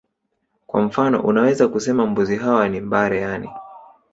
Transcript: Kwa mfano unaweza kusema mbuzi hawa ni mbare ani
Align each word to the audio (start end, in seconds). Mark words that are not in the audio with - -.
Kwa 0.67 0.81
mfano 0.81 1.21
unaweza 1.23 1.67
kusema 1.67 2.07
mbuzi 2.07 2.35
hawa 2.35 2.69
ni 2.69 2.79
mbare 2.81 3.25
ani 3.25 3.49